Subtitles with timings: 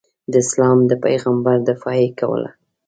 [0.31, 2.49] د اسلام د پیغمبر دفاع یې کوله.